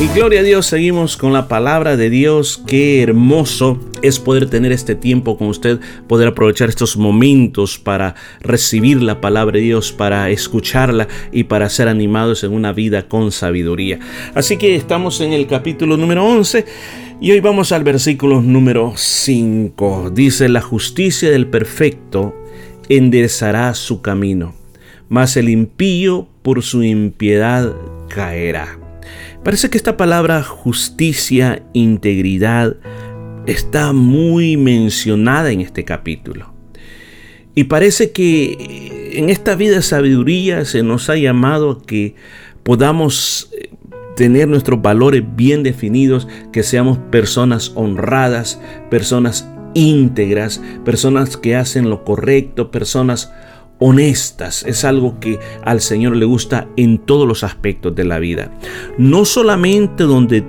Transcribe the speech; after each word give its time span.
Y 0.00 0.06
gloria 0.14 0.40
a 0.40 0.42
Dios, 0.44 0.66
seguimos 0.66 1.16
con 1.16 1.32
la 1.32 1.48
palabra 1.48 1.96
de 1.96 2.08
Dios. 2.08 2.62
Qué 2.68 3.02
hermoso 3.02 3.80
es 4.00 4.20
poder 4.20 4.48
tener 4.48 4.70
este 4.70 4.94
tiempo 4.94 5.36
con 5.36 5.48
usted, 5.48 5.80
poder 6.06 6.28
aprovechar 6.28 6.68
estos 6.68 6.96
momentos 6.96 7.80
para 7.80 8.14
recibir 8.40 9.02
la 9.02 9.20
palabra 9.20 9.56
de 9.56 9.64
Dios, 9.64 9.90
para 9.90 10.30
escucharla 10.30 11.08
y 11.32 11.44
para 11.44 11.68
ser 11.68 11.88
animados 11.88 12.44
en 12.44 12.52
una 12.52 12.72
vida 12.72 13.08
con 13.08 13.32
sabiduría. 13.32 13.98
Así 14.36 14.56
que 14.56 14.76
estamos 14.76 15.20
en 15.20 15.32
el 15.32 15.48
capítulo 15.48 15.96
número 15.96 16.24
11 16.24 16.64
y 17.20 17.32
hoy 17.32 17.40
vamos 17.40 17.72
al 17.72 17.82
versículo 17.82 18.40
número 18.40 18.92
5. 18.94 20.12
Dice, 20.14 20.48
la 20.48 20.60
justicia 20.60 21.28
del 21.28 21.48
perfecto 21.48 22.36
enderezará 22.88 23.74
su 23.74 24.00
camino, 24.00 24.54
mas 25.08 25.36
el 25.36 25.48
impío 25.48 26.28
por 26.42 26.62
su 26.62 26.84
impiedad 26.84 27.74
caerá. 28.08 28.87
Parece 29.48 29.70
que 29.70 29.78
esta 29.78 29.96
palabra 29.96 30.42
justicia, 30.42 31.62
integridad, 31.72 32.76
está 33.46 33.94
muy 33.94 34.58
mencionada 34.58 35.50
en 35.50 35.62
este 35.62 35.86
capítulo. 35.86 36.52
Y 37.54 37.64
parece 37.64 38.12
que 38.12 39.10
en 39.14 39.30
esta 39.30 39.54
vida 39.54 39.76
de 39.76 39.80
sabiduría 39.80 40.66
se 40.66 40.82
nos 40.82 41.08
ha 41.08 41.16
llamado 41.16 41.70
a 41.70 41.82
que 41.86 42.14
podamos 42.62 43.50
eh, 43.56 43.70
tener 44.16 44.48
nuestros 44.48 44.82
valores 44.82 45.24
bien 45.34 45.62
definidos, 45.62 46.28
que 46.52 46.62
seamos 46.62 46.98
personas 47.10 47.72
honradas, 47.74 48.60
personas 48.90 49.48
íntegras, 49.72 50.60
personas 50.84 51.38
que 51.38 51.56
hacen 51.56 51.88
lo 51.88 52.04
correcto, 52.04 52.70
personas 52.70 53.32
honestas. 53.78 54.64
Es 54.66 54.84
algo 54.84 55.20
que 55.20 55.38
al 55.64 55.80
Señor 55.80 56.16
le 56.16 56.24
gusta 56.24 56.68
en 56.76 56.98
todos 56.98 57.26
los 57.26 57.44
aspectos 57.44 57.94
de 57.94 58.04
la 58.04 58.18
vida. 58.18 58.50
No 58.98 59.24
solamente 59.24 60.04
donde 60.04 60.44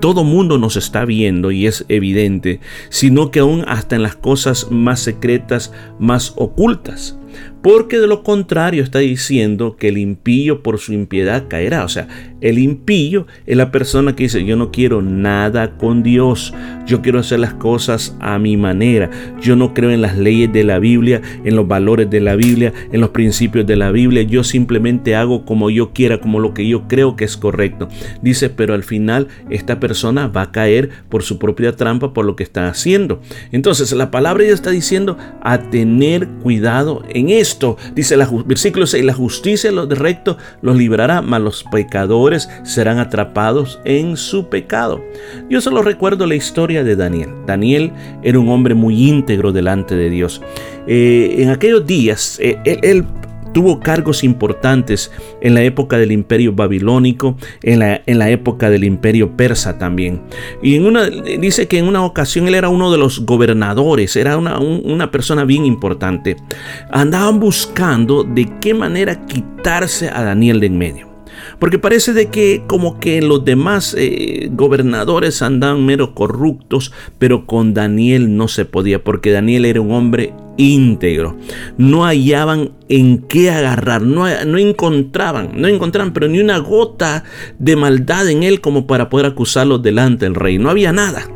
todo 0.00 0.24
mundo 0.24 0.58
nos 0.58 0.76
está 0.76 1.04
viendo 1.04 1.50
y 1.50 1.66
es 1.66 1.84
evidente, 1.88 2.60
sino 2.90 3.30
que 3.30 3.40
aún 3.40 3.64
hasta 3.66 3.96
en 3.96 4.02
las 4.02 4.16
cosas 4.16 4.68
más 4.70 5.00
secretas, 5.00 5.72
más 5.98 6.34
ocultas. 6.36 7.18
Porque 7.66 7.98
de 7.98 8.06
lo 8.06 8.22
contrario 8.22 8.84
está 8.84 9.00
diciendo 9.00 9.74
que 9.76 9.88
el 9.88 9.98
impío 9.98 10.62
por 10.62 10.78
su 10.78 10.92
impiedad 10.92 11.48
caerá. 11.48 11.84
O 11.84 11.88
sea, 11.88 12.06
el 12.40 12.60
impío 12.60 13.26
es 13.44 13.56
la 13.56 13.72
persona 13.72 14.14
que 14.14 14.22
dice, 14.22 14.44
yo 14.44 14.54
no 14.54 14.70
quiero 14.70 15.02
nada 15.02 15.76
con 15.76 16.04
Dios, 16.04 16.54
yo 16.86 17.02
quiero 17.02 17.18
hacer 17.18 17.40
las 17.40 17.54
cosas 17.54 18.16
a 18.20 18.38
mi 18.38 18.56
manera, 18.56 19.10
yo 19.40 19.56
no 19.56 19.74
creo 19.74 19.90
en 19.90 20.00
las 20.00 20.16
leyes 20.16 20.52
de 20.52 20.62
la 20.62 20.78
Biblia, 20.78 21.22
en 21.44 21.56
los 21.56 21.66
valores 21.66 22.08
de 22.08 22.20
la 22.20 22.36
Biblia, 22.36 22.72
en 22.92 23.00
los 23.00 23.10
principios 23.10 23.66
de 23.66 23.74
la 23.74 23.90
Biblia, 23.90 24.22
yo 24.22 24.44
simplemente 24.44 25.16
hago 25.16 25.44
como 25.44 25.68
yo 25.68 25.92
quiera, 25.92 26.20
como 26.20 26.38
lo 26.38 26.54
que 26.54 26.68
yo 26.68 26.86
creo 26.86 27.16
que 27.16 27.24
es 27.24 27.36
correcto. 27.36 27.88
Dice, 28.22 28.48
pero 28.48 28.74
al 28.74 28.84
final 28.84 29.26
esta 29.50 29.80
persona 29.80 30.28
va 30.28 30.42
a 30.42 30.52
caer 30.52 30.90
por 31.08 31.24
su 31.24 31.40
propia 31.40 31.74
trampa, 31.74 32.12
por 32.12 32.26
lo 32.26 32.36
que 32.36 32.44
está 32.44 32.68
haciendo. 32.68 33.20
Entonces 33.50 33.90
la 33.90 34.12
palabra 34.12 34.44
ya 34.44 34.52
está 34.52 34.70
diciendo 34.70 35.18
a 35.42 35.58
tener 35.70 36.28
cuidado 36.28 37.02
en 37.08 37.30
esto. 37.30 37.55
Dice 37.94 38.14
el 38.14 38.26
versículo 38.44 38.86
6, 38.86 39.04
la 39.04 39.14
justicia 39.14 39.70
de 39.70 39.76
los 39.76 39.88
rectos 39.88 40.36
los 40.62 40.76
librará, 40.76 41.22
mas 41.22 41.40
los 41.40 41.64
pecadores 41.64 42.48
serán 42.64 42.98
atrapados 42.98 43.80
en 43.84 44.16
su 44.16 44.48
pecado. 44.48 45.02
Yo 45.48 45.60
solo 45.60 45.82
recuerdo 45.82 46.26
la 46.26 46.34
historia 46.34 46.84
de 46.84 46.96
Daniel. 46.96 47.30
Daniel 47.46 47.92
era 48.22 48.38
un 48.38 48.48
hombre 48.48 48.74
muy 48.74 49.08
íntegro 49.08 49.52
delante 49.52 49.96
de 49.96 50.10
Dios. 50.10 50.42
Eh, 50.86 51.36
en 51.38 51.50
aquellos 51.50 51.86
días, 51.86 52.38
eh, 52.40 52.58
él, 52.64 53.04
tuvo 53.56 53.80
cargos 53.80 54.22
importantes 54.22 55.10
en 55.40 55.54
la 55.54 55.62
época 55.62 55.96
del 55.96 56.12
imperio 56.12 56.52
babilónico, 56.52 57.38
en 57.62 57.78
la, 57.78 58.02
en 58.04 58.18
la, 58.18 58.28
época 58.28 58.68
del 58.68 58.84
imperio 58.84 59.34
persa 59.34 59.78
también. 59.78 60.20
Y 60.62 60.74
en 60.74 60.84
una, 60.84 61.08
dice 61.08 61.66
que 61.66 61.78
en 61.78 61.88
una 61.88 62.04
ocasión 62.04 62.48
él 62.48 62.54
era 62.54 62.68
uno 62.68 62.92
de 62.92 62.98
los 62.98 63.24
gobernadores, 63.24 64.14
era 64.14 64.36
una, 64.36 64.58
una 64.58 65.10
persona 65.10 65.46
bien 65.46 65.64
importante. 65.64 66.36
Andaban 66.90 67.40
buscando 67.40 68.24
de 68.24 68.46
qué 68.60 68.74
manera 68.74 69.24
quitarse 69.24 70.10
a 70.10 70.22
Daniel 70.22 70.60
de 70.60 70.66
en 70.66 70.76
medio. 70.76 71.15
Porque 71.58 71.78
parece 71.78 72.12
de 72.12 72.28
que 72.28 72.62
como 72.66 73.00
que 73.00 73.22
los 73.22 73.44
demás 73.44 73.94
eh, 73.98 74.48
gobernadores 74.52 75.42
andaban 75.42 75.86
mero 75.86 76.14
corruptos, 76.14 76.92
pero 77.18 77.46
con 77.46 77.74
Daniel 77.74 78.36
no 78.36 78.48
se 78.48 78.64
podía, 78.64 79.02
porque 79.02 79.30
Daniel 79.30 79.64
era 79.64 79.80
un 79.80 79.92
hombre 79.92 80.32
íntegro. 80.56 81.36
No 81.78 82.04
hallaban 82.04 82.72
en 82.88 83.18
qué 83.18 83.50
agarrar, 83.50 84.02
no, 84.02 84.26
no, 84.44 84.58
encontraban, 84.58 85.50
no 85.54 85.68
encontraban, 85.68 86.12
pero 86.12 86.28
ni 86.28 86.40
una 86.40 86.58
gota 86.58 87.24
de 87.58 87.76
maldad 87.76 88.28
en 88.28 88.42
él 88.42 88.60
como 88.60 88.86
para 88.86 89.08
poder 89.08 89.26
acusarlo 89.26 89.78
delante 89.78 90.24
del 90.26 90.34
rey. 90.34 90.58
No 90.58 90.70
había 90.70 90.92
nada. 90.92 91.28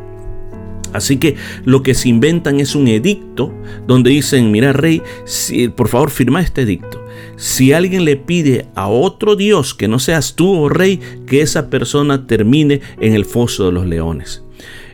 Así 0.93 1.17
que 1.17 1.35
lo 1.65 1.83
que 1.83 1.93
se 1.93 2.09
inventan 2.09 2.59
es 2.59 2.75
un 2.75 2.87
edicto 2.87 3.53
donde 3.87 4.11
dicen, 4.11 4.51
mira 4.51 4.73
rey, 4.73 5.01
si, 5.25 5.69
por 5.69 5.87
favor 5.87 6.09
firma 6.09 6.41
este 6.41 6.61
edicto 6.61 7.01
si 7.41 7.73
alguien 7.73 8.05
le 8.05 8.17
pide 8.17 8.67
a 8.75 8.87
otro 8.87 9.35
Dios 9.35 9.73
que 9.73 9.87
no 9.87 9.97
seas 9.97 10.35
tú, 10.35 10.53
oh 10.53 10.69
rey, 10.69 10.99
que 11.25 11.41
esa 11.41 11.71
persona 11.71 12.27
termine 12.27 12.81
en 12.99 13.13
el 13.13 13.25
foso 13.25 13.65
de 13.65 13.71
los 13.71 13.87
leones. 13.87 14.43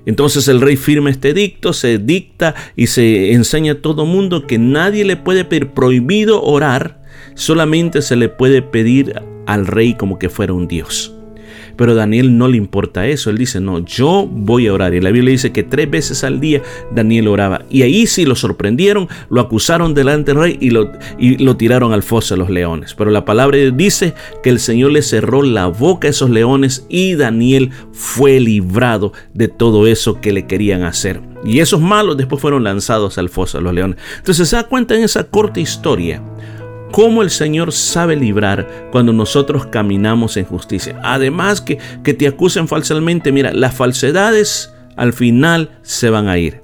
Entonces 0.06 0.48
el 0.48 0.62
rey 0.62 0.78
firma 0.78 1.10
este 1.10 1.34
dicto, 1.34 1.74
se 1.74 1.98
dicta 1.98 2.56
y 2.78 2.88
se 2.88 3.34
enseña 3.34 3.74
a 3.74 3.82
todo 3.82 4.06
mundo 4.06 4.48
que 4.48 4.58
nadie 4.58 5.04
le 5.04 5.18
puede 5.18 5.44
pedir 5.44 5.72
prohibido 5.72 6.42
orar, 6.42 7.04
solamente 7.36 8.02
se 8.02 8.16
le 8.16 8.30
puede 8.30 8.62
pedir 8.62 9.22
al 9.46 9.68
rey 9.68 9.96
como 9.96 10.18
que 10.18 10.30
fuera 10.30 10.54
un 10.54 10.70
Dios. 10.70 11.17
Pero 11.78 11.94
a 11.94 11.96
Daniel 11.96 12.38
no 12.38 12.48
le 12.48 12.58
importa 12.58 13.08
eso. 13.08 13.30
Él 13.30 13.38
dice, 13.38 13.62
no, 13.62 13.80
yo 13.80 14.28
voy 14.30 14.68
a 14.68 14.74
orar. 14.74 14.94
Y 14.94 15.02
la 15.02 15.12
Biblia 15.12 15.32
dice 15.32 15.52
que 15.52 15.64
tres 15.64 15.90
veces 15.90 16.24
al 16.24 16.40
día 16.40 16.62
Daniel 16.94 17.28
oraba. 17.28 17.64
Y 17.70 17.84
ahí 17.84 18.08
sí 18.08 18.26
lo 18.26 18.36
sorprendieron, 18.36 19.08
lo 19.30 19.42
acusaron 19.42 19.94
delante 19.94 20.34
del 20.34 20.42
rey 20.42 20.58
y 20.60 20.72
lo, 20.72 20.92
y 21.18 21.38
lo 21.38 21.56
tiraron 21.56 21.94
al 21.94 22.04
foso 22.04 22.34
de 22.34 22.40
los 22.40 22.50
leones. 22.50 22.96
Pero 22.96 23.12
la 23.12 23.26
palabra 23.26 23.58
dice 23.58 24.14
que 24.44 24.50
el 24.50 24.60
Señor 24.60 24.92
le 24.92 25.02
cerró 25.02 25.44
la 25.44 25.68
boca 25.68 26.08
a 26.08 26.12
esos 26.12 26.30
leones 26.30 26.86
y 26.90 27.16
Daniel 27.16 27.72
fue 27.92 28.40
librado 28.40 29.14
de 29.34 29.48
todo 29.48 29.88
eso 29.88 30.20
que 30.20 30.34
le 30.34 30.48
querían 30.48 30.84
hacer. 30.84 31.22
Y 31.46 31.60
esos 31.60 31.80
malos 31.80 32.18
después 32.18 32.42
fueron 32.42 32.64
lanzados 32.64 33.18
al 33.18 33.30
foso 33.30 33.58
de 33.60 33.64
los 33.64 33.74
leones. 33.74 33.98
Entonces 34.18 34.50
se 34.50 34.56
da 34.56 34.64
cuenta 34.64 34.96
en 34.96 35.04
esa 35.04 35.26
corta 35.26 35.60
historia 35.60 36.22
cómo 36.98 37.22
el 37.22 37.30
Señor 37.30 37.74
sabe 37.74 38.16
librar 38.16 38.90
cuando 38.92 39.14
nosotros 39.14 39.68
caminamos 39.68 40.36
en 40.36 40.46
justicia. 40.46 41.00
Además 41.04 41.62
que, 41.62 41.78
que 42.04 42.16
te 42.16 42.26
acusen 42.26 42.68
falsamente, 42.68 43.32
mira, 43.32 43.54
las 43.54 43.76
falsedades 43.76 44.74
al 44.96 45.14
final 45.14 45.78
se 45.84 46.10
van 46.10 46.28
a 46.28 46.40
ir. 46.40 46.62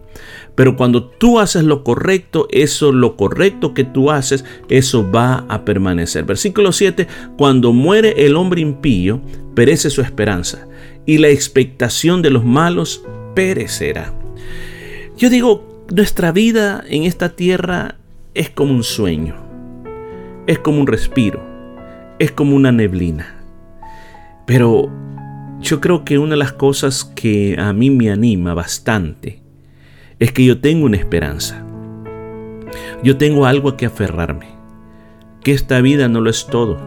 Pero 0.55 0.75
cuando 0.75 1.03
tú 1.03 1.39
haces 1.39 1.65
lo 1.65 1.83
correcto, 1.83 2.47
eso, 2.49 2.91
lo 2.91 3.15
correcto 3.15 3.75
que 3.75 3.83
tú 3.83 4.09
haces, 4.09 4.43
eso 4.69 5.07
va 5.11 5.45
a 5.49 5.65
permanecer. 5.65 6.23
Versículo 6.23 6.71
7, 6.71 7.07
cuando 7.37 7.71
muere 7.71 8.25
el 8.25 8.35
hombre 8.35 8.61
impío, 8.61 9.21
perece 9.53 9.91
su 9.91 10.01
esperanza 10.01 10.67
y 11.05 11.19
la 11.19 11.27
expectación 11.27 12.23
de 12.23 12.31
los 12.31 12.43
malos 12.43 13.03
perecerá. 13.35 14.11
Yo 15.15 15.29
digo, 15.29 15.85
nuestra 15.91 16.31
vida 16.31 16.83
en 16.89 17.03
esta 17.03 17.35
tierra 17.35 17.97
es 18.33 18.49
como 18.49 18.73
un 18.73 18.83
sueño 18.83 19.52
es 20.47 20.59
como 20.59 20.81
un 20.81 20.87
respiro, 20.87 21.41
es 22.19 22.31
como 22.31 22.55
una 22.55 22.71
neblina. 22.71 23.35
Pero 24.45 24.89
yo 25.61 25.79
creo 25.79 26.03
que 26.03 26.17
una 26.17 26.31
de 26.31 26.37
las 26.37 26.53
cosas 26.53 27.05
que 27.05 27.55
a 27.57 27.71
mí 27.73 27.89
me 27.89 28.11
anima 28.11 28.53
bastante 28.53 29.41
es 30.19 30.31
que 30.31 30.45
yo 30.45 30.59
tengo 30.59 30.85
una 30.85 30.97
esperanza. 30.97 31.65
Yo 33.03 33.17
tengo 33.17 33.45
algo 33.45 33.69
a 33.69 33.77
que 33.77 33.85
aferrarme, 33.85 34.47
que 35.41 35.51
esta 35.51 35.81
vida 35.81 36.07
no 36.07 36.21
lo 36.21 36.29
es 36.29 36.47
todo, 36.47 36.77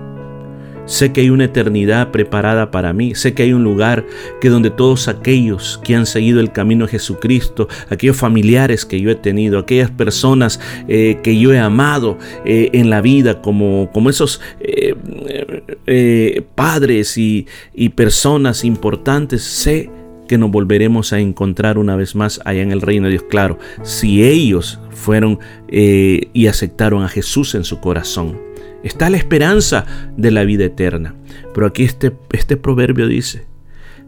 Sé 0.86 1.12
que 1.12 1.20
hay 1.20 1.30
una 1.30 1.44
eternidad 1.44 2.12
preparada 2.12 2.70
para 2.70 2.92
mí. 2.92 3.14
Sé 3.14 3.34
que 3.34 3.42
hay 3.42 3.52
un 3.52 3.64
lugar 3.64 4.06
que 4.40 4.48
donde 4.48 4.70
todos 4.70 5.08
aquellos 5.08 5.80
que 5.82 5.96
han 5.96 6.06
seguido 6.06 6.40
el 6.40 6.52
camino 6.52 6.86
de 6.86 6.92
Jesucristo, 6.92 7.68
aquellos 7.90 8.16
familiares 8.16 8.86
que 8.86 9.00
yo 9.00 9.10
he 9.10 9.16
tenido, 9.16 9.58
aquellas 9.58 9.90
personas 9.90 10.60
eh, 10.86 11.18
que 11.22 11.38
yo 11.38 11.52
he 11.52 11.58
amado 11.58 12.18
eh, 12.44 12.70
en 12.72 12.88
la 12.88 13.00
vida, 13.00 13.42
como, 13.42 13.90
como 13.92 14.10
esos 14.10 14.40
eh, 14.60 16.42
padres 16.54 17.18
y, 17.18 17.48
y 17.74 17.88
personas 17.90 18.64
importantes, 18.64 19.42
sé 19.42 19.90
que 20.28 20.38
nos 20.38 20.50
volveremos 20.50 21.12
a 21.12 21.20
encontrar 21.20 21.78
una 21.78 21.96
vez 21.96 22.14
más 22.14 22.40
allá 22.44 22.62
en 22.62 22.72
el 22.72 22.80
reino 22.80 23.06
de 23.06 23.12
Dios. 23.12 23.24
Claro, 23.28 23.58
si 23.82 24.24
ellos 24.24 24.80
fueron 24.90 25.38
y 25.68 26.46
aceptaron 26.48 27.04
a 27.04 27.08
Jesús 27.08 27.54
en 27.54 27.62
su 27.62 27.78
corazón. 27.80 28.55
Está 28.86 29.10
la 29.10 29.16
esperanza 29.16 29.84
de 30.16 30.30
la 30.30 30.44
vida 30.44 30.66
eterna. 30.66 31.16
Pero 31.52 31.66
aquí 31.66 31.82
este, 31.82 32.12
este 32.30 32.56
proverbio 32.56 33.08
dice 33.08 33.44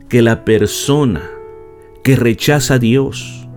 que 0.08 0.22
la 0.22 0.44
persona 0.44 1.28
que 2.04 2.14
rechaza 2.14 2.74
a 2.74 2.78
Dios, 2.78 3.48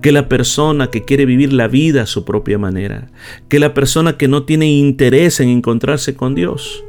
que 0.00 0.12
la 0.12 0.30
persona 0.30 0.86
que 0.86 1.04
quiere 1.04 1.26
vivir 1.26 1.52
la 1.52 1.68
vida 1.68 2.04
a 2.04 2.06
su 2.06 2.24
propia 2.24 2.56
manera, 2.56 3.10
que 3.50 3.58
la 3.58 3.74
persona 3.74 4.16
que 4.16 4.28
no 4.28 4.44
tiene 4.44 4.72
interés 4.72 5.40
en 5.40 5.50
encontrarse 5.50 6.14
con 6.14 6.34
Dios, 6.34 6.82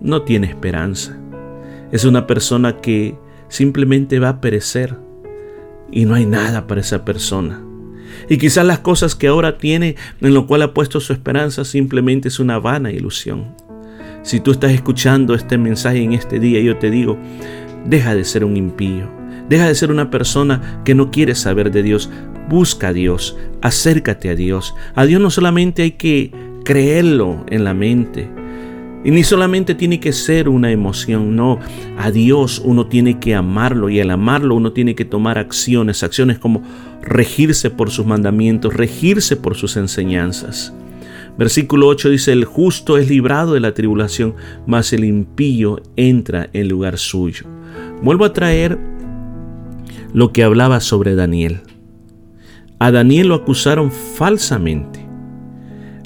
no 0.00 0.22
tiene 0.22 0.46
esperanza. 0.46 1.18
Es 1.90 2.04
una 2.04 2.28
persona 2.28 2.76
que 2.76 3.16
simplemente 3.48 4.20
va 4.20 4.28
a 4.28 4.40
perecer 4.40 4.96
y 5.90 6.04
no 6.04 6.14
hay 6.14 6.24
nada 6.24 6.68
para 6.68 6.82
esa 6.82 7.04
persona. 7.04 7.67
Y 8.28 8.38
quizás 8.38 8.64
las 8.64 8.80
cosas 8.80 9.14
que 9.14 9.28
ahora 9.28 9.58
tiene, 9.58 9.96
en 10.20 10.34
lo 10.34 10.46
cual 10.46 10.62
ha 10.62 10.74
puesto 10.74 11.00
su 11.00 11.12
esperanza, 11.12 11.64
simplemente 11.64 12.28
es 12.28 12.38
una 12.38 12.58
vana 12.58 12.90
ilusión. 12.90 13.54
Si 14.22 14.40
tú 14.40 14.50
estás 14.50 14.72
escuchando 14.72 15.34
este 15.34 15.58
mensaje 15.58 16.02
en 16.02 16.12
este 16.12 16.38
día, 16.38 16.60
yo 16.60 16.76
te 16.76 16.90
digo, 16.90 17.18
deja 17.86 18.14
de 18.14 18.24
ser 18.24 18.44
un 18.44 18.56
impío. 18.56 19.10
Deja 19.48 19.66
de 19.66 19.74
ser 19.74 19.90
una 19.90 20.10
persona 20.10 20.82
que 20.84 20.94
no 20.94 21.10
quiere 21.10 21.34
saber 21.34 21.70
de 21.70 21.82
Dios. 21.82 22.10
Busca 22.48 22.88
a 22.88 22.92
Dios, 22.92 23.36
acércate 23.62 24.28
a 24.28 24.34
Dios. 24.34 24.74
A 24.94 25.06
Dios 25.06 25.20
no 25.20 25.30
solamente 25.30 25.82
hay 25.82 25.92
que 25.92 26.32
creerlo 26.64 27.46
en 27.48 27.64
la 27.64 27.72
mente, 27.72 28.28
y 29.08 29.10
ni 29.10 29.24
solamente 29.24 29.74
tiene 29.74 30.00
que 30.00 30.12
ser 30.12 30.50
una 30.50 30.70
emoción, 30.70 31.34
no. 31.34 31.58
A 31.96 32.10
Dios 32.10 32.60
uno 32.62 32.88
tiene 32.88 33.18
que 33.18 33.34
amarlo 33.34 33.88
y 33.88 34.00
al 34.00 34.10
amarlo 34.10 34.54
uno 34.54 34.72
tiene 34.72 34.94
que 34.94 35.06
tomar 35.06 35.38
acciones, 35.38 36.02
acciones 36.02 36.38
como 36.38 36.62
regirse 37.00 37.70
por 37.70 37.88
sus 37.88 38.04
mandamientos, 38.04 38.74
regirse 38.74 39.36
por 39.36 39.56
sus 39.56 39.78
enseñanzas. 39.78 40.74
Versículo 41.38 41.86
8 41.86 42.10
dice, 42.10 42.32
el 42.32 42.44
justo 42.44 42.98
es 42.98 43.08
librado 43.08 43.54
de 43.54 43.60
la 43.60 43.72
tribulación, 43.72 44.34
mas 44.66 44.92
el 44.92 45.06
impío 45.06 45.80
entra 45.96 46.50
en 46.52 46.68
lugar 46.68 46.98
suyo. 46.98 47.46
Vuelvo 48.02 48.26
a 48.26 48.34
traer 48.34 48.78
lo 50.12 50.34
que 50.34 50.42
hablaba 50.42 50.80
sobre 50.80 51.14
Daniel. 51.14 51.62
A 52.78 52.90
Daniel 52.90 53.28
lo 53.28 53.36
acusaron 53.36 53.90
falsamente 53.90 55.00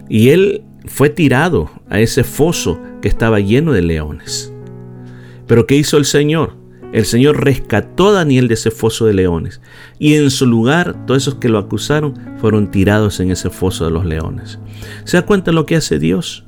y 0.08 0.28
él 0.28 0.62
fue 0.84 1.10
tirado 1.10 1.68
a 1.90 1.98
ese 1.98 2.22
foso 2.22 2.78
que 3.02 3.08
estaba 3.08 3.40
lleno 3.40 3.72
de 3.72 3.82
leones. 3.82 4.54
Pero 5.46 5.66
¿qué 5.66 5.76
hizo 5.76 5.98
el 5.98 6.06
Señor? 6.06 6.56
El 6.92 7.06
Señor 7.06 7.42
rescató 7.42 8.08
a 8.08 8.12
Daniel 8.12 8.48
de 8.48 8.54
ese 8.54 8.70
foso 8.70 9.06
de 9.06 9.14
leones 9.14 9.60
y 9.98 10.14
en 10.14 10.30
su 10.30 10.46
lugar 10.46 11.06
todos 11.06 11.22
esos 11.22 11.34
que 11.36 11.48
lo 11.48 11.58
acusaron 11.58 12.14
fueron 12.38 12.70
tirados 12.70 13.18
en 13.20 13.30
ese 13.30 13.50
foso 13.50 13.86
de 13.86 13.90
los 13.90 14.04
leones. 14.04 14.58
¿Se 15.04 15.16
da 15.16 15.26
cuenta 15.26 15.52
lo 15.52 15.66
que 15.66 15.76
hace 15.76 15.98
Dios? 15.98 16.44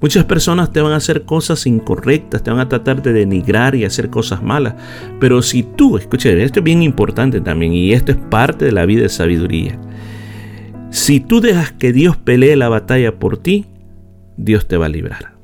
Muchas 0.00 0.24
personas 0.24 0.72
te 0.72 0.80
van 0.80 0.92
a 0.92 0.96
hacer 0.96 1.24
cosas 1.24 1.66
incorrectas, 1.66 2.42
te 2.42 2.50
van 2.50 2.60
a 2.60 2.68
tratar 2.68 3.02
de 3.02 3.12
denigrar 3.12 3.74
y 3.74 3.84
hacer 3.84 4.10
cosas 4.10 4.42
malas. 4.42 4.74
Pero 5.20 5.40
si 5.42 5.62
tú, 5.62 5.96
escuche, 5.96 6.42
esto 6.42 6.60
es 6.60 6.64
bien 6.64 6.82
importante 6.82 7.40
también 7.40 7.72
y 7.72 7.92
esto 7.92 8.12
es 8.12 8.18
parte 8.18 8.66
de 8.66 8.72
la 8.72 8.84
vida 8.84 9.02
de 9.02 9.08
sabiduría. 9.08 9.80
Si 10.90 11.20
tú 11.20 11.40
dejas 11.40 11.72
que 11.72 11.92
Dios 11.92 12.16
pelee 12.16 12.56
la 12.56 12.68
batalla 12.68 13.18
por 13.18 13.38
ti, 13.38 13.66
Dios 14.36 14.66
te 14.66 14.76
va 14.76 14.86
a 14.86 14.90
librar. 14.90 15.35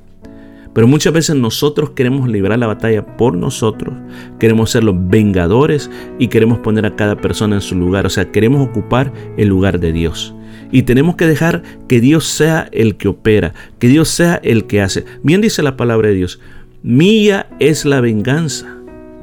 Pero 0.73 0.87
muchas 0.87 1.13
veces 1.13 1.35
nosotros 1.35 1.91
queremos 1.91 2.27
librar 2.27 2.57
la 2.57 2.67
batalla 2.67 3.05
por 3.17 3.35
nosotros, 3.35 3.93
queremos 4.39 4.71
ser 4.71 4.83
los 4.83 4.95
vengadores 4.97 5.89
y 6.19 6.27
queremos 6.27 6.59
poner 6.59 6.85
a 6.85 6.95
cada 6.95 7.15
persona 7.15 7.55
en 7.55 7.61
su 7.61 7.75
lugar, 7.75 8.05
o 8.05 8.09
sea, 8.09 8.31
queremos 8.31 8.67
ocupar 8.67 9.13
el 9.37 9.47
lugar 9.47 9.79
de 9.79 9.93
Dios. 9.93 10.33
Y 10.71 10.83
tenemos 10.83 11.15
que 11.15 11.27
dejar 11.27 11.61
que 11.87 12.01
Dios 12.01 12.25
sea 12.25 12.67
el 12.71 12.95
que 12.97 13.07
opera, 13.07 13.53
que 13.77 13.87
Dios 13.87 14.09
sea 14.09 14.39
el 14.43 14.65
que 14.65 14.81
hace. 14.81 15.05
Bien 15.21 15.41
dice 15.41 15.61
la 15.61 15.77
palabra 15.77 16.09
de 16.09 16.15
Dios, 16.15 16.39
mía 16.81 17.47
es 17.59 17.85
la 17.85 18.01
venganza, 18.01 18.77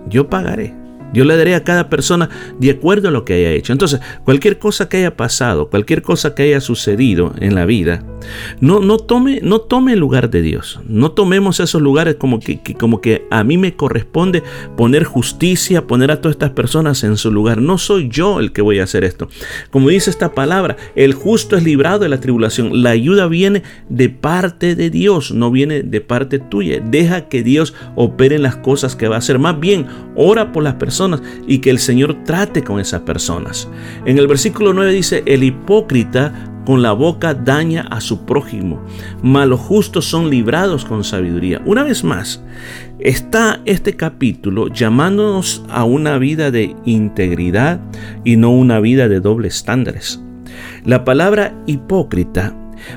yo 0.08 0.28
pagaré. 0.28 0.79
Yo 1.12 1.24
le 1.24 1.36
daré 1.36 1.54
a 1.54 1.64
cada 1.64 1.88
persona 1.88 2.28
de 2.58 2.70
acuerdo 2.70 3.08
a 3.08 3.10
lo 3.10 3.24
que 3.24 3.34
haya 3.34 3.50
hecho. 3.50 3.72
Entonces, 3.72 4.00
cualquier 4.24 4.58
cosa 4.58 4.88
que 4.88 4.98
haya 4.98 5.16
pasado, 5.16 5.68
cualquier 5.68 6.02
cosa 6.02 6.34
que 6.34 6.44
haya 6.44 6.60
sucedido 6.60 7.34
en 7.40 7.54
la 7.54 7.66
vida, 7.66 8.04
no, 8.60 8.80
no, 8.80 8.98
tome, 8.98 9.40
no 9.42 9.60
tome 9.60 9.94
el 9.94 9.98
lugar 9.98 10.30
de 10.30 10.42
Dios. 10.42 10.80
No 10.86 11.12
tomemos 11.12 11.58
esos 11.60 11.82
lugares 11.82 12.16
como 12.16 12.38
que, 12.38 12.60
como 12.78 13.00
que 13.00 13.26
a 13.30 13.42
mí 13.44 13.58
me 13.58 13.74
corresponde 13.74 14.42
poner 14.76 15.04
justicia, 15.04 15.86
poner 15.86 16.10
a 16.10 16.20
todas 16.20 16.34
estas 16.34 16.50
personas 16.50 17.02
en 17.02 17.16
su 17.16 17.30
lugar. 17.32 17.60
No 17.60 17.78
soy 17.78 18.08
yo 18.08 18.40
el 18.40 18.52
que 18.52 18.62
voy 18.62 18.78
a 18.78 18.84
hacer 18.84 19.04
esto. 19.04 19.28
Como 19.70 19.88
dice 19.88 20.10
esta 20.10 20.32
palabra, 20.32 20.76
el 20.94 21.14
justo 21.14 21.56
es 21.56 21.64
librado 21.64 22.00
de 22.00 22.08
la 22.08 22.20
tribulación. 22.20 22.82
La 22.82 22.90
ayuda 22.90 23.26
viene 23.26 23.62
de 23.88 24.08
parte 24.10 24.76
de 24.76 24.90
Dios, 24.90 25.32
no 25.32 25.50
viene 25.50 25.82
de 25.82 26.00
parte 26.00 26.38
tuya. 26.38 26.80
Deja 26.80 27.28
que 27.28 27.42
Dios 27.42 27.74
opere 27.96 28.36
en 28.36 28.42
las 28.42 28.56
cosas 28.56 28.96
que 28.96 29.08
va 29.08 29.16
a 29.16 29.18
hacer. 29.18 29.38
Más 29.38 29.58
bien, 29.58 29.86
ora 30.14 30.52
por 30.52 30.62
las 30.62 30.74
personas 30.74 30.99
y 31.46 31.58
que 31.58 31.70
el 31.70 31.78
Señor 31.78 32.24
trate 32.24 32.62
con 32.62 32.80
esas 32.80 33.02
personas. 33.02 33.68
En 34.04 34.18
el 34.18 34.26
versículo 34.26 34.72
9 34.72 34.92
dice, 34.92 35.22
el 35.26 35.42
hipócrita 35.42 36.50
con 36.66 36.82
la 36.82 36.92
boca 36.92 37.34
daña 37.34 37.82
a 37.90 38.00
su 38.00 38.26
prójimo, 38.26 38.84
mas 39.22 39.48
los 39.48 39.60
justos 39.60 40.04
son 40.04 40.28
librados 40.28 40.84
con 40.84 41.04
sabiduría. 41.04 41.60
Una 41.64 41.82
vez 41.82 42.04
más, 42.04 42.44
está 42.98 43.60
este 43.64 43.96
capítulo 43.96 44.68
llamándonos 44.68 45.64
a 45.70 45.84
una 45.84 46.18
vida 46.18 46.50
de 46.50 46.76
integridad 46.84 47.80
y 48.24 48.36
no 48.36 48.50
una 48.50 48.78
vida 48.80 49.08
de 49.08 49.20
doble 49.20 49.48
estándares. 49.48 50.22
La 50.84 51.04
palabra 51.04 51.54
hipócrita 51.66 52.54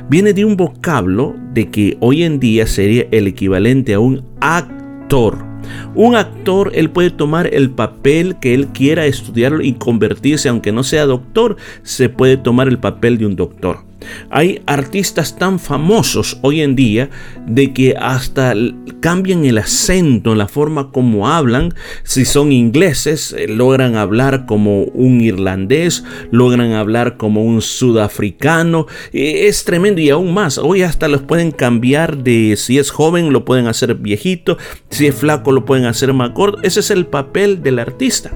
viene 0.10 0.34
de 0.34 0.46
un 0.46 0.58
vocablo 0.58 1.36
de 1.54 1.70
que 1.70 1.98
hoy 2.00 2.24
en 2.24 2.40
día 2.40 2.68
sería 2.68 3.06
el 3.12 3.28
equivalente 3.28 3.94
a 3.94 4.00
un 4.00 4.24
actor 4.42 5.53
un 5.96 6.16
actor, 6.16 6.72
él 6.74 6.90
puede 6.90 7.10
tomar 7.10 7.54
el 7.54 7.70
papel 7.70 8.38
que 8.40 8.54
él 8.54 8.68
quiera 8.68 9.06
estudiar 9.06 9.60
y 9.62 9.74
convertirse, 9.74 10.50
aunque 10.50 10.72
no 10.72 10.84
sea 10.84 11.06
doctor, 11.06 11.58
se 11.84 12.10
puede 12.10 12.38
tomar 12.38 12.68
el 12.68 12.80
papel 12.80 13.18
de 13.18 13.26
un 13.26 13.36
doctor. 13.36 13.80
Hay 14.30 14.62
artistas 14.66 15.38
tan 15.38 15.60
famosos 15.60 16.38
hoy 16.42 16.62
en 16.62 16.76
día 16.76 17.10
de 17.48 17.74
que 17.74 17.96
hasta 18.00 18.54
cambian 19.00 19.46
el 19.46 19.58
acento, 19.58 20.36
la 20.36 20.48
forma 20.48 20.92
como 20.92 21.30
hablan. 21.30 21.74
Si 22.04 22.26
son 22.26 22.52
ingleses, 22.52 23.34
eh, 23.38 23.48
logran 23.48 23.96
hablar 23.96 24.46
como 24.46 24.84
un 24.84 25.22
irlandés, 25.22 26.04
logran 26.32 26.74
hablar 26.74 27.18
como 27.18 27.44
un 27.44 27.62
sudafricano. 27.62 28.88
Es 29.12 29.66
tremendo 29.66 30.02
y 30.02 30.10
aún 30.10 30.34
más. 30.34 30.58
Hoy 30.58 30.84
hasta 30.84 31.08
los 31.08 31.22
pueden 31.22 31.52
cambiar 31.52 32.24
de 32.24 32.56
si 32.58 32.78
es 32.78 32.92
joven, 32.92 33.34
lo 33.34 33.46
pueden 33.46 33.68
hacer 33.68 33.96
viejito, 33.96 34.58
si 34.90 35.08
es 35.08 35.16
flaco, 35.16 35.52
lo 35.52 35.66
pueden 35.66 35.86
hacer 35.86 36.14
más 36.14 36.32
corto. 36.32 36.60
Ese 36.64 36.80
es 36.80 36.92
el 36.92 37.06
papel 37.06 37.62
del 37.62 37.80
artista. 37.80 38.32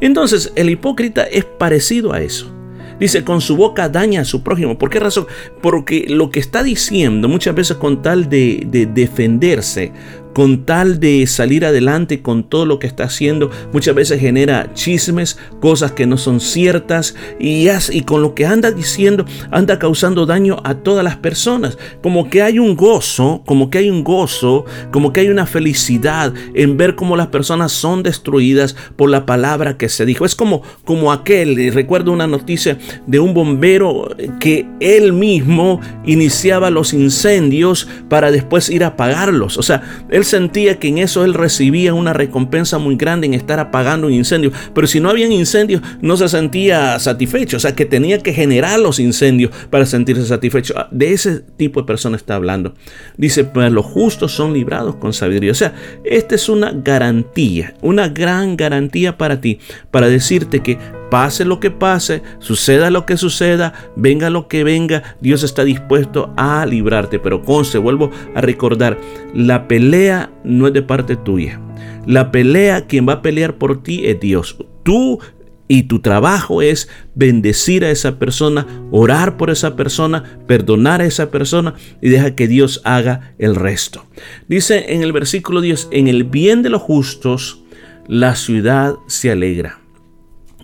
Entonces, 0.00 0.52
el 0.56 0.70
hipócrita 0.70 1.24
es 1.24 1.44
parecido 1.44 2.12
a 2.12 2.20
eso. 2.20 2.53
Dice, 2.98 3.24
con 3.24 3.40
su 3.40 3.56
boca 3.56 3.88
daña 3.88 4.22
a 4.22 4.24
su 4.24 4.42
prójimo. 4.42 4.78
¿Por 4.78 4.90
qué 4.90 5.00
razón? 5.00 5.26
Porque 5.60 6.06
lo 6.08 6.30
que 6.30 6.40
está 6.40 6.62
diciendo 6.62 7.28
muchas 7.28 7.54
veces 7.54 7.76
con 7.76 8.02
tal 8.02 8.28
de, 8.28 8.66
de 8.66 8.86
defenderse 8.86 9.92
con 10.34 10.66
tal 10.66 11.00
de 11.00 11.26
salir 11.26 11.64
adelante 11.64 12.20
con 12.20 12.44
todo 12.44 12.66
lo 12.66 12.78
que 12.78 12.86
está 12.86 13.04
haciendo, 13.04 13.50
muchas 13.72 13.94
veces 13.94 14.20
genera 14.20 14.72
chismes, 14.74 15.38
cosas 15.60 15.92
que 15.92 16.06
no 16.06 16.18
son 16.18 16.40
ciertas 16.40 17.14
y, 17.38 17.68
y 17.90 18.00
con 18.02 18.20
lo 18.20 18.34
que 18.34 18.46
anda 18.46 18.70
diciendo 18.70 19.24
anda 19.50 19.78
causando 19.78 20.26
daño 20.26 20.58
a 20.64 20.74
todas 20.74 21.04
las 21.04 21.16
personas. 21.16 21.78
Como 22.02 22.28
que 22.28 22.42
hay 22.42 22.58
un 22.58 22.76
gozo, 22.76 23.42
como 23.46 23.70
que 23.70 23.78
hay 23.78 23.90
un 23.90 24.04
gozo, 24.04 24.64
como 24.90 25.12
que 25.12 25.20
hay 25.20 25.28
una 25.28 25.46
felicidad 25.46 26.32
en 26.54 26.76
ver 26.76 26.94
cómo 26.94 27.16
las 27.16 27.28
personas 27.28 27.72
son 27.72 28.02
destruidas 28.02 28.76
por 28.96 29.10
la 29.10 29.26
palabra 29.26 29.76
que 29.76 29.88
se 29.88 30.04
dijo. 30.04 30.24
Es 30.24 30.34
como, 30.34 30.62
como 30.84 31.12
aquel, 31.12 31.72
recuerdo 31.72 32.12
una 32.12 32.26
noticia 32.26 32.78
de 33.06 33.20
un 33.20 33.34
bombero 33.34 34.08
que 34.40 34.66
él 34.80 35.12
mismo 35.12 35.80
iniciaba 36.04 36.70
los 36.70 36.92
incendios 36.92 37.88
para 38.08 38.30
después 38.30 38.70
ir 38.70 38.84
a 38.84 38.88
apagarlos. 38.88 39.58
O 39.58 39.62
sea, 39.62 39.82
él 40.10 40.23
sentía 40.24 40.78
que 40.78 40.88
en 40.88 40.98
eso 40.98 41.24
él 41.24 41.34
recibía 41.34 41.94
una 41.94 42.12
recompensa 42.12 42.78
muy 42.78 42.96
grande 42.96 43.26
en 43.26 43.34
estar 43.34 43.60
apagando 43.60 44.06
un 44.06 44.12
incendio. 44.12 44.52
Pero 44.74 44.86
si 44.86 45.00
no 45.00 45.10
habían 45.10 45.32
incendios, 45.32 45.82
no 46.00 46.16
se 46.16 46.28
sentía 46.28 46.98
satisfecho. 46.98 47.56
O 47.56 47.60
sea, 47.60 47.74
que 47.74 47.84
tenía 47.84 48.18
que 48.18 48.32
generar 48.32 48.78
los 48.80 48.98
incendios 48.98 49.50
para 49.70 49.86
sentirse 49.86 50.24
satisfecho. 50.26 50.74
Ah, 50.76 50.88
de 50.90 51.12
ese 51.12 51.40
tipo 51.56 51.80
de 51.80 51.86
persona 51.86 52.16
está 52.16 52.34
hablando. 52.34 52.74
Dice, 53.16 53.44
pues 53.44 53.70
los 53.72 53.86
justos 53.86 54.32
son 54.32 54.52
librados 54.52 54.96
con 54.96 55.12
sabiduría. 55.12 55.52
O 55.52 55.54
sea, 55.54 55.74
esta 56.04 56.34
es 56.34 56.48
una 56.48 56.72
garantía, 56.72 57.74
una 57.80 58.08
gran 58.08 58.56
garantía 58.56 59.18
para 59.18 59.40
ti, 59.40 59.58
para 59.90 60.08
decirte 60.08 60.60
que 60.60 60.78
pase 61.10 61.44
lo 61.44 61.60
que 61.60 61.70
pase, 61.70 62.22
suceda 62.38 62.90
lo 62.90 63.06
que 63.06 63.16
suceda, 63.16 63.72
venga 63.96 64.30
lo 64.30 64.48
que 64.48 64.64
venga, 64.64 65.16
Dios 65.20 65.42
está 65.42 65.64
dispuesto 65.64 66.32
a 66.36 66.64
librarte. 66.66 67.18
Pero 67.18 67.42
conste, 67.42 67.78
vuelvo 67.78 68.10
a 68.34 68.40
recordar, 68.40 68.98
la 69.34 69.68
pelea 69.68 70.30
no 70.44 70.66
es 70.66 70.72
de 70.72 70.82
parte 70.82 71.16
tuya. 71.16 71.60
La 72.06 72.30
pelea, 72.30 72.86
quien 72.86 73.08
va 73.08 73.14
a 73.14 73.22
pelear 73.22 73.56
por 73.56 73.82
ti 73.82 74.06
es 74.06 74.20
Dios. 74.20 74.58
Tú 74.82 75.20
y 75.68 75.84
tu 75.84 76.00
trabajo 76.00 76.60
es 76.62 76.88
bendecir 77.14 77.84
a 77.84 77.90
esa 77.90 78.18
persona, 78.18 78.66
orar 78.90 79.36
por 79.36 79.50
esa 79.50 79.76
persona, 79.76 80.38
perdonar 80.46 81.00
a 81.00 81.06
esa 81.06 81.30
persona 81.30 81.74
y 82.02 82.10
deja 82.10 82.34
que 82.34 82.48
Dios 82.48 82.82
haga 82.84 83.34
el 83.38 83.54
resto. 83.54 84.04
Dice 84.48 84.92
en 84.92 85.02
el 85.02 85.12
versículo 85.12 85.60
10, 85.60 85.88
en 85.90 86.08
el 86.08 86.24
bien 86.24 86.62
de 86.62 86.70
los 86.70 86.82
justos, 86.82 87.62
la 88.06 88.34
ciudad 88.34 88.96
se 89.06 89.30
alegra. 89.30 89.83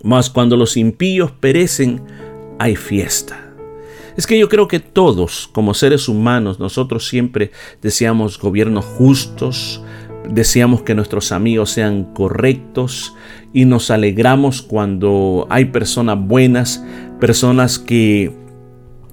Mas 0.03 0.29
cuando 0.29 0.57
los 0.57 0.77
impíos 0.77 1.31
perecen, 1.31 2.01
hay 2.59 2.75
fiesta. 2.75 3.51
Es 4.17 4.27
que 4.27 4.37
yo 4.37 4.49
creo 4.49 4.67
que 4.67 4.79
todos, 4.79 5.49
como 5.51 5.73
seres 5.73 6.07
humanos, 6.09 6.59
nosotros 6.59 7.07
siempre 7.07 7.51
deseamos 7.81 8.37
gobiernos 8.37 8.85
justos, 8.85 9.81
deseamos 10.29 10.81
que 10.83 10.95
nuestros 10.95 11.31
amigos 11.31 11.71
sean 11.71 12.13
correctos 12.13 13.15
y 13.53 13.65
nos 13.65 13.89
alegramos 13.89 14.61
cuando 14.61 15.47
hay 15.49 15.65
personas 15.65 16.17
buenas, 16.19 16.83
personas 17.19 17.79
que 17.79 18.31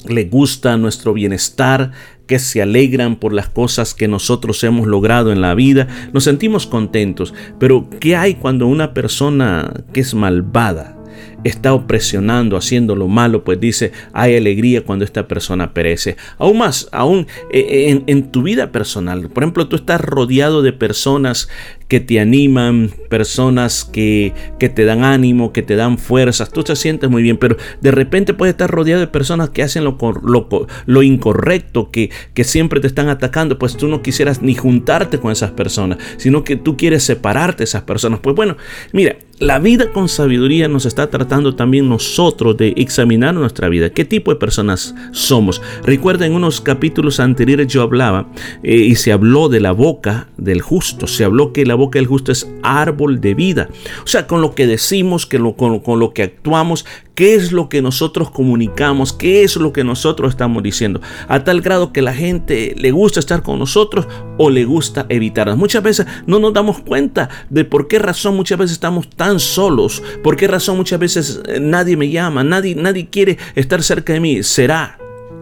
le 0.06 0.24
gusta 0.24 0.76
nuestro 0.76 1.12
bienestar, 1.12 1.92
que 2.26 2.38
se 2.38 2.60
alegran 2.60 3.16
por 3.16 3.32
las 3.32 3.48
cosas 3.48 3.94
que 3.94 4.06
nosotros 4.06 4.62
hemos 4.62 4.86
logrado 4.86 5.32
en 5.32 5.40
la 5.40 5.54
vida, 5.54 5.88
nos 6.12 6.24
sentimos 6.24 6.66
contentos. 6.66 7.34
Pero 7.58 7.88
¿qué 8.00 8.16
hay 8.16 8.34
cuando 8.34 8.66
una 8.66 8.92
persona 8.92 9.84
que 9.92 10.00
es 10.00 10.14
malvada, 10.14 10.98
está 11.44 11.72
opresionando, 11.72 12.56
haciendo 12.56 12.96
lo 12.96 13.08
malo, 13.08 13.44
pues 13.44 13.60
dice, 13.60 13.92
hay 14.12 14.36
alegría 14.36 14.84
cuando 14.84 15.04
esta 15.04 15.28
persona 15.28 15.72
perece. 15.72 16.16
Aún 16.38 16.58
más, 16.58 16.88
aún 16.92 17.26
eh, 17.52 18.02
en, 18.06 18.30
tu 18.30 18.42
vida 18.42 18.72
personal, 18.72 19.28
por 19.28 19.42
ejemplo, 19.42 19.68
tú 19.68 19.76
estás 19.76 20.00
rodeado 20.00 20.62
de 20.62 20.72
personas 20.72 21.48
que 21.86 22.00
te 22.00 22.20
animan, 22.20 22.90
personas 23.08 23.84
que, 23.84 24.34
que 24.58 24.68
te 24.68 24.84
dan 24.84 25.04
ánimo, 25.04 25.52
que 25.52 25.62
te 25.62 25.76
dan 25.76 25.96
fuerzas, 25.96 26.50
tú 26.50 26.62
te 26.62 26.76
sientes 26.76 27.08
muy 27.08 27.22
bien, 27.22 27.38
pero 27.38 27.56
de 27.80 27.90
repente 27.90 28.34
puedes 28.34 28.54
estar 28.54 28.70
rodeado 28.70 29.00
de 29.00 29.06
personas 29.06 29.50
que 29.50 29.62
hacen 29.62 29.84
lo, 29.84 29.96
lo, 30.22 30.66
lo 30.84 31.02
incorrecto, 31.02 31.90
que, 31.90 32.10
que 32.34 32.44
siempre 32.44 32.80
te 32.80 32.88
están 32.88 33.08
atacando, 33.08 33.58
pues 33.58 33.76
tú 33.76 33.88
no 33.88 34.02
quisieras 34.02 34.42
ni 34.42 34.54
juntarte 34.54 35.18
con 35.18 35.32
esas 35.32 35.52
personas, 35.52 35.98
sino 36.18 36.44
que 36.44 36.56
tú 36.56 36.76
quieres 36.76 37.04
separarte 37.04 37.58
de 37.58 37.64
esas 37.64 37.82
personas. 37.82 38.20
Pues 38.20 38.36
bueno, 38.36 38.56
mira, 38.92 39.16
la 39.38 39.60
vida 39.60 39.92
con 39.92 40.08
sabiduría 40.08 40.68
nos 40.68 40.84
está 40.84 41.08
tratando 41.08 41.27
también 41.28 41.88
nosotros 41.88 42.56
de 42.56 42.74
examinar 42.76 43.34
nuestra 43.34 43.68
vida. 43.68 43.90
¿Qué 43.90 44.04
tipo 44.04 44.32
de 44.32 44.38
personas 44.38 44.94
somos? 45.12 45.62
Recuerda 45.84 46.26
en 46.26 46.32
unos 46.32 46.60
capítulos 46.60 47.20
anteriores 47.20 47.68
yo 47.68 47.82
hablaba 47.82 48.28
eh, 48.62 48.76
y 48.76 48.94
se 48.96 49.12
habló 49.12 49.48
de 49.48 49.60
la 49.60 49.72
boca 49.72 50.28
del 50.36 50.60
justo. 50.60 51.06
Se 51.06 51.24
habló 51.24 51.52
que 51.52 51.66
la 51.66 51.74
boca 51.74 51.98
del 51.98 52.06
justo 52.06 52.32
es 52.32 52.50
árbol 52.62 53.20
de 53.20 53.34
vida. 53.34 53.68
O 54.04 54.06
sea, 54.06 54.26
con 54.26 54.40
lo 54.40 54.54
que 54.54 54.66
decimos, 54.66 55.26
que 55.26 55.38
lo, 55.38 55.54
con, 55.54 55.80
con 55.80 56.00
lo 56.00 56.12
que 56.12 56.22
actuamos, 56.22 56.86
qué 57.18 57.34
es 57.34 57.50
lo 57.50 57.68
que 57.68 57.82
nosotros 57.82 58.30
comunicamos, 58.30 59.12
qué 59.12 59.42
es 59.42 59.56
lo 59.56 59.72
que 59.72 59.82
nosotros 59.82 60.30
estamos 60.30 60.62
diciendo, 60.62 61.00
a 61.26 61.42
tal 61.42 61.62
grado 61.62 61.92
que 61.92 62.00
la 62.00 62.14
gente 62.14 62.76
le 62.78 62.92
gusta 62.92 63.18
estar 63.18 63.42
con 63.42 63.58
nosotros 63.58 64.06
o 64.36 64.50
le 64.50 64.64
gusta 64.64 65.04
evitarnos. 65.08 65.58
Muchas 65.58 65.82
veces 65.82 66.06
no 66.26 66.38
nos 66.38 66.52
damos 66.52 66.78
cuenta 66.78 67.28
de 67.50 67.64
por 67.64 67.88
qué 67.88 67.98
razón 67.98 68.36
muchas 68.36 68.56
veces 68.56 68.74
estamos 68.74 69.10
tan 69.10 69.40
solos, 69.40 70.00
por 70.22 70.36
qué 70.36 70.46
razón 70.46 70.76
muchas 70.76 71.00
veces 71.00 71.42
eh, 71.48 71.58
nadie 71.58 71.96
me 71.96 72.08
llama, 72.08 72.44
nadie, 72.44 72.76
nadie 72.76 73.08
quiere 73.10 73.36
estar 73.56 73.82
cerca 73.82 74.12
de 74.12 74.20
mí. 74.20 74.44
¿Será 74.44 74.96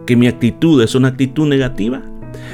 que 0.07 0.15
mi 0.15 0.25
actitud 0.25 0.81
es 0.81 0.95
una 0.95 1.09
actitud 1.09 1.47
negativa? 1.47 2.01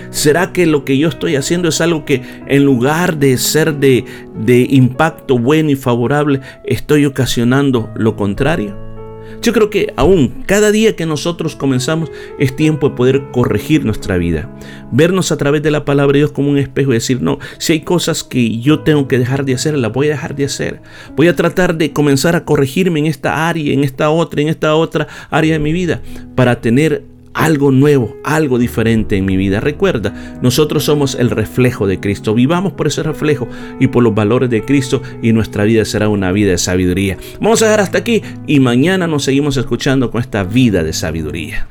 ¿Será 0.10 0.52
que 0.52 0.66
lo 0.66 0.84
que 0.84 0.98
yo 0.98 1.08
estoy 1.08 1.38
haciendo 1.38 1.70
es 1.70 1.80
algo 1.80 2.04
que 2.04 2.24
en 2.46 2.66
lugar 2.66 3.16
de 3.16 3.38
ser 3.38 3.76
de, 3.76 4.04
de 4.36 4.68
impacto 4.70 5.38
bueno 5.38 5.70
y 5.70 5.78
favorable, 5.78 6.42
estoy 6.66 7.06
ocasionando 7.06 7.90
lo 7.96 8.18
contrario? 8.18 8.93
Yo 9.42 9.54
creo 9.54 9.70
que 9.70 9.94
aún 9.96 10.44
cada 10.46 10.72
día 10.72 10.96
que 10.96 11.06
nosotros 11.06 11.56
comenzamos 11.56 12.12
es 12.40 12.56
tiempo 12.56 12.90
de 12.90 12.96
poder 12.96 13.24
corregir 13.32 13.86
nuestra 13.86 14.18
vida. 14.18 14.50
Vernos 14.92 15.32
a 15.32 15.38
través 15.38 15.62
de 15.64 15.72
la 15.72 15.86
palabra 15.86 16.14
de 16.14 16.20
Dios 16.20 16.32
como 16.32 16.50
un 16.50 16.58
espejo 16.58 16.92
y 16.92 16.96
decir, 16.96 17.22
no, 17.22 17.40
si 17.58 17.74
hay 17.74 17.82
cosas 17.82 18.24
que 18.24 18.60
yo 18.60 18.82
tengo 18.82 19.08
que 19.08 19.20
dejar 19.20 19.46
de 19.46 19.54
hacer, 19.54 19.78
las 19.78 19.92
voy 19.92 20.08
a 20.08 20.12
dejar 20.12 20.36
de 20.36 20.46
hacer. 20.46 20.82
Voy 21.16 21.28
a 21.28 21.36
tratar 21.36 21.76
de 21.76 21.92
comenzar 21.92 22.36
a 22.36 22.46
corregirme 22.46 23.00
en 23.00 23.06
esta 23.08 23.50
área, 23.50 23.74
en 23.74 23.84
esta 23.84 24.10
otra, 24.10 24.42
en 24.42 24.50
esta 24.50 24.76
otra 24.76 25.08
área 25.30 25.54
de 25.54 25.60
mi 25.60 25.74
vida 25.74 26.02
para 26.36 26.62
tener 26.62 27.13
algo 27.34 27.72
nuevo, 27.72 28.18
algo 28.24 28.58
diferente 28.58 29.18
en 29.18 29.26
mi 29.26 29.38
vida. 29.38 29.60
Recuerda, 29.60 30.14
nosotros 30.42 30.84
somos 30.84 31.16
el 31.16 31.30
reflejo 31.30 31.88
de 31.88 32.00
Cristo. 32.00 32.34
Vivamos 32.34 32.74
por 32.74 32.88
ese 32.88 33.04
reflejo 33.04 33.48
y 33.80 33.88
por 33.88 34.04
los 34.04 34.16
valores 34.16 34.50
de 34.50 34.64
Cristo 34.64 35.02
y 35.22 35.34
nuestra 35.34 35.64
vida 35.64 35.86
será 35.86 36.10
una 36.10 36.32
vida 36.32 36.52
de 36.52 36.58
sabiduría. 36.58 37.18
Vamos 37.40 37.62
a 37.62 37.66
dejar 37.66 37.82
hasta 37.82 37.98
aquí 38.00 38.22
y 38.48 38.60
mañana 38.60 39.08
nos 39.08 39.24
seguimos 39.24 39.58
escuchando 39.58 40.12
con 40.12 40.22
esta 40.22 40.44
vida 40.44 40.84
de 40.84 40.94
sabiduría. 40.94 41.68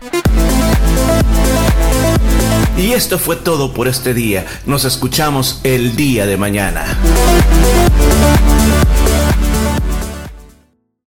Y 2.78 2.92
esto 2.92 3.18
fue 3.18 3.36
todo 3.36 3.72
por 3.72 3.86
este 3.86 4.12
día. 4.14 4.44
Nos 4.66 4.84
escuchamos 4.84 5.60
el 5.62 5.94
día 5.94 6.26
de 6.26 6.36
mañana. 6.36 6.84